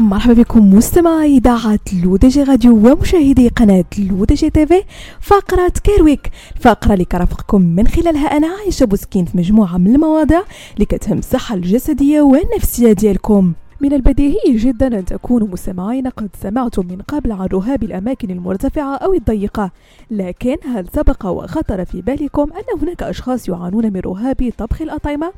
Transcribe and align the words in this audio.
مرحبا 0.00 0.32
بكم 0.32 0.74
مستمعي 0.74 1.36
إذاعة 1.36 1.78
L'ODJ 2.02 2.42
Radio 2.42 2.72
ومشاهدي 2.72 3.48
قناة 3.48 3.84
L'ODJ 3.98 4.50
TV. 4.50 4.82
فقرة 5.20 5.72
Care 5.84 6.07
Week 6.07 6.30
الفقره 6.56 6.92
اللي 6.92 7.04
كنرافقكم 7.04 7.60
من 7.62 7.86
خلالها 7.86 8.26
أنا 8.36 8.46
عايشة 8.46 8.84
بوسكين 8.86 9.24
في 9.24 9.38
مجموعة 9.38 9.78
من 9.78 9.94
المواضيع 9.94 10.42
اللي 10.74 10.84
كتهم 10.84 11.18
الصحة 11.18 11.54
الجسدية 11.54 12.20
والنفسية 12.20 12.92
ديالكم. 12.92 13.52
من 13.80 13.92
البديهي 13.92 14.56
جدا 14.56 14.98
أن 14.98 15.04
تكونوا 15.04 15.48
مستمعين 15.48 16.06
قد 16.08 16.28
سمعتم 16.42 16.86
من 16.86 16.98
قبل 17.08 17.32
عن 17.32 17.46
رهاب 17.46 17.82
الأماكن 17.82 18.30
المرتفعة 18.30 18.96
أو 18.96 19.14
الضيقة. 19.14 19.70
لكن 20.10 20.56
هل 20.74 20.86
سبق 20.94 21.26
وخطر 21.26 21.84
في 21.84 22.02
بالكم 22.02 22.46
أن 22.52 22.80
هناك 22.82 23.02
أشخاص 23.02 23.48
يعانون 23.48 23.92
من 23.92 24.00
رهاب 24.00 24.52
طبخ 24.58 24.82
الأطعمة؟ 24.82 25.32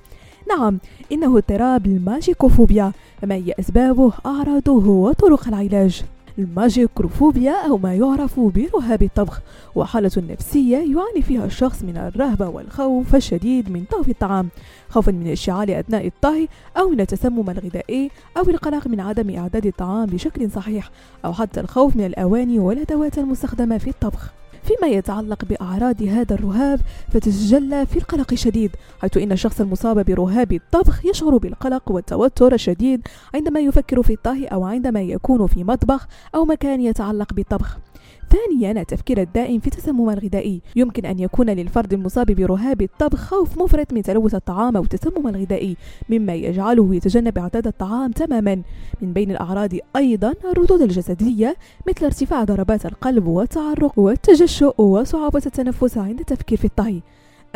نعم 0.59 0.79
إنه 1.13 1.37
اضطراب 1.37 1.87
الماجيروكوفوبيا 1.87 2.93
فما 3.23 3.35
هي 3.35 3.55
أسبابه 3.61 4.13
أعراضه 4.27 4.89
وطرق 4.89 5.49
العلاج. 5.49 6.05
الماجيروكوفوبيا 6.39 7.67
أو 7.69 7.79
ما 7.79 7.95
يعرف 7.95 8.41
برهاب 8.41 9.03
الطبخ 9.03 9.41
هو 9.75 9.89
حالة 9.89 10.11
نفسية 10.17 10.77
يعاني 10.77 11.23
فيها 11.23 11.45
الشخص 11.45 11.83
من 11.83 11.97
الرهبة 11.97 12.49
والخوف 12.49 13.15
الشديد 13.15 13.71
من 13.71 13.85
طهي 13.85 14.11
الطعام 14.13 14.49
خوفا 14.89 15.13
من 15.13 15.27
الاشتعال 15.27 15.71
أثناء 15.71 16.07
الطهي 16.07 16.49
أو 16.77 16.89
من 16.89 17.01
التسمم 17.01 17.51
الغذائي 17.51 18.11
أو 18.37 18.43
القلق 18.43 18.87
من 18.87 19.01
عدم 19.01 19.39
إعداد 19.39 19.67
الطعام 19.67 20.07
بشكل 20.07 20.51
صحيح 20.51 20.91
أو 21.25 21.33
حتى 21.33 21.61
الخوف 21.61 21.97
من 21.97 22.07
الأواني 22.07 22.59
والأدوات 22.59 23.19
المستخدمة 23.19 23.79
في 23.79 23.91
الطبخ. 23.91 24.42
فيما 24.63 24.89
يتعلق 24.89 25.45
بأعراض 25.45 26.03
هذا 26.03 26.35
الرهاب 26.35 26.81
فتتجلى 27.13 27.87
في 27.87 27.97
القلق 27.97 28.33
الشديد 28.33 28.71
حيث 29.03 29.17
إن 29.17 29.33
الشخص 29.33 29.61
المصاب 29.61 30.05
برهاب 30.05 30.53
الطبخ 30.53 31.07
يشعر 31.07 31.37
بالقلق 31.37 31.91
والتوتر 31.91 32.55
الشديد 32.55 33.09
عندما 33.35 33.61
يفكر 33.61 34.03
في 34.03 34.13
الطهي 34.13 34.47
أو 34.47 34.65
عندما 34.65 35.01
يكون 35.01 35.47
في 35.47 35.65
مطبخ 35.65 36.07
أو 36.35 36.45
مكان 36.45 36.81
يتعلق 36.81 37.33
بالطبخ. 37.33 37.79
ثانيا 38.33 38.81
التفكير 38.81 39.21
الدائم 39.21 39.61
في 39.61 39.67
التسمم 39.67 40.11
الغذائي. 40.11 40.63
يمكن 40.77 41.07
أن 41.07 41.19
يكون 41.19 41.51
للفرد 41.51 41.93
المصاب 41.93 42.27
برهاب 42.27 42.83
الطبخ 42.83 43.19
خوف 43.19 43.59
مفرط 43.59 43.93
من 43.93 44.03
تلوث 44.03 44.35
الطعام 44.35 44.77
أو 44.77 44.83
التسمم 44.83 45.29
الغذائي 45.29 45.77
مما 46.09 46.35
يجعله 46.35 46.95
يتجنب 46.95 47.39
إعداد 47.39 47.67
الطعام 47.67 48.11
تماما. 48.11 48.63
من 49.03 49.13
بين 49.13 49.31
الأعراض 49.31 49.71
أيضا 49.97 50.35
الردود 50.45 50.83
الجسدية 50.83 51.57
مثل 51.89 52.05
ارتفاع 52.05 52.45
ضربات 52.45 52.87
القلب 52.87 53.27
والتعرق 53.27 53.99
والتجشؤ 53.99 54.83
وصعوبة 54.83 55.43
التنفس 55.47 55.99
عند 55.99 56.21
التفكير 56.21 56.59
في 56.59 56.65
الطهي. 56.65 57.01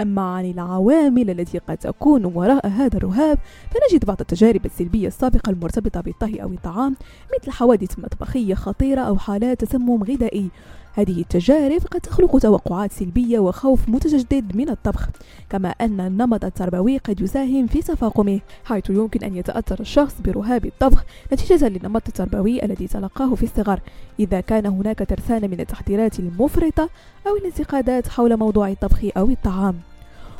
أما 0.01 0.23
عن 0.23 0.51
العوامل 0.51 1.31
التي 1.31 1.59
قد 1.59 1.77
تكون 1.77 2.25
وراء 2.25 2.67
هذا 2.67 2.97
الرهاب 2.97 3.39
فنجد 3.71 4.05
بعض 4.05 4.21
التجارب 4.21 4.67
السلبية 4.67 5.07
السابقة 5.09 5.51
المرتبطة 5.51 6.01
بالطهي 6.01 6.43
أو 6.43 6.49
الطعام 6.49 6.97
مثل 7.39 7.51
حوادث 7.51 7.99
مطبخية 7.99 8.55
خطيرة 8.55 9.01
أو 9.01 9.19
حالات 9.19 9.65
تسمم 9.65 10.03
غذائي. 10.03 10.51
هذه 10.97 11.21
التجارب 11.21 11.81
قد 11.91 12.01
تخلق 12.01 12.39
توقعات 12.39 12.93
سلبية 12.93 13.39
وخوف 13.39 13.89
متجدد 13.89 14.57
من 14.57 14.69
الطبخ 14.69 15.09
كما 15.51 15.69
أن 15.69 16.01
النمط 16.01 16.45
التربوي 16.45 16.99
قد 16.99 17.21
يساهم 17.21 17.67
في 17.67 17.83
تفاقمه. 17.83 18.41
حيث 18.65 18.91
يمكن 18.91 19.25
أن 19.25 19.37
يتأثر 19.37 19.81
الشخص 19.81 20.15
برهاب 20.25 20.67
الطبخ 20.67 21.05
نتيجة 21.33 21.69
للنمط 21.69 22.03
التربوي 22.09 22.65
الذي 22.65 22.87
تلقاه 22.87 23.35
في 23.35 23.43
الصغر. 23.43 23.81
إذا 24.21 24.41
كان 24.41 24.67
هناك 24.67 24.99
ترسانة 24.99 25.47
من 25.47 25.61
التحضيرات 25.61 26.19
المفرطة 26.21 26.89
أو 27.27 27.37
الانتقادات 27.37 28.09
حول 28.09 28.37
موضوع 28.37 28.69
الطبخ 28.69 29.05
أو 29.17 29.31
الطعام. 29.31 29.75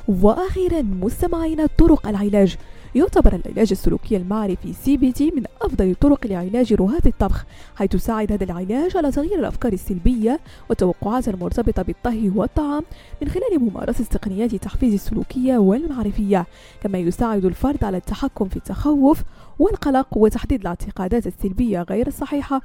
وأخيرا 0.09 0.83
مستمعين 0.83 1.67
طرق 1.67 2.09
العلاج. 2.09 2.57
يعتبر 2.97 3.35
العلاج 3.35 3.69
السلوكي 3.71 4.17
المعرفي 4.17 4.73
CBT 4.73 5.33
من 5.37 5.45
أفضل 5.63 5.91
الطرق 5.91 6.27
لعلاج 6.27 6.73
رهاب 6.73 7.07
الطبخ 7.07 7.45
حيث 7.77 7.95
يساعد 7.95 8.33
هذا 8.33 8.45
العلاج 8.45 8.97
على 8.97 9.11
تغيير 9.11 9.39
الأفكار 9.39 9.73
السلبية 9.73 10.41
والتوقعات 10.69 11.29
المرتبطة 11.29 11.83
بالطهي 11.83 12.29
والطعام 12.35 12.83
من 13.23 13.29
خلال 13.29 13.59
ممارسة 13.61 14.05
تقنيات 14.05 14.55
التحفيز 14.55 14.95
السلوكية 14.95 15.59
والمعرفية. 15.59 16.47
كما 16.83 16.99
يساعد 16.99 17.45
الفرد 17.45 17.85
على 17.85 17.97
التحكم 17.97 18.49
في 18.49 18.57
التخوف 18.57 19.23
والقلق 19.59 20.17
وتحديد 20.17 20.61
الاعتقادات 20.61 21.27
السلبية 21.27 21.83
غير 21.83 22.07
الصحيحة 22.07 22.61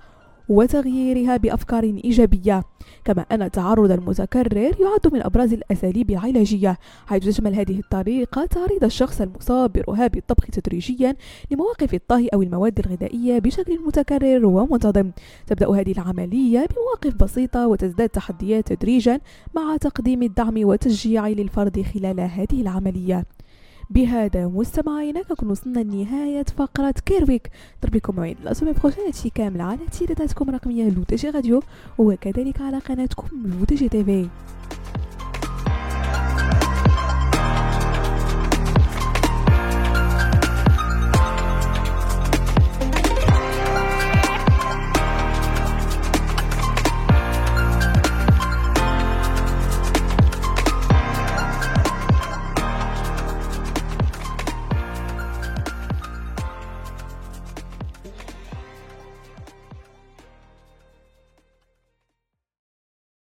وتغييرها 0.49 1.37
بأفكار 1.37 1.83
إيجابية. 1.83 2.63
كما 3.05 3.25
أن 3.31 3.41
التعرض 3.41 3.91
المتكرر 3.91 4.55
يعد 4.57 5.13
من 5.13 5.21
أبرز 5.23 5.53
الأساليب 5.53 6.09
العلاجية 6.09 6.77
حيث 7.07 7.25
تشمل 7.25 7.55
هذه 7.55 7.79
الطريقة 7.79 8.45
تعريض 8.45 8.83
الشخص 8.83 9.21
المصاب 9.21 9.71
برهاب 9.71 10.17
الطبخ 10.17 10.45
تدريجيا 10.45 11.15
لمواقف 11.51 11.93
الطهي 11.93 12.27
أو 12.27 12.41
المواد 12.41 12.79
الغذائية 12.79 13.39
بشكل 13.39 13.79
متكرر 13.85 14.45
ومنتظم. 14.45 15.11
تبدأ 15.47 15.69
هذه 15.69 15.91
العملية 15.91 16.65
بمواقف 16.65 17.23
بسيطة 17.23 17.67
وتزداد 17.67 18.09
تحديات 18.09 18.73
تدريجا 18.73 19.19
مع 19.55 19.77
تقديم 19.77 20.23
الدعم 20.23 20.65
والتشجيع 20.65 21.27
للفرد 21.27 21.81
خلال 21.81 22.19
هذه 22.19 22.61
العملية. 22.61 23.25
بهذا 23.91 24.47
مستمعينا 24.47 25.21
كنكون 25.21 25.49
وصلنا 25.49 25.79
لنهاية 25.79 26.43
فقرة 26.43 26.95
كيرويك. 27.05 27.51
بكم 27.83 28.15
موعد 28.15 28.37
la 28.43 28.53
semaine 28.53 28.73
prochaine 28.73 29.05
هادشي 29.05 29.29
كامل 29.29 29.61
على 29.61 29.79
إذاعتكم 29.91 30.49
الرقمية 30.49 30.89
L'ODJ 30.89 31.29
Radio 31.29 31.63
وكذلك 31.97 32.61
على 32.61 32.77
قناتكم 32.77 33.27
L'ODJ 33.45 33.89
TV 33.89 34.29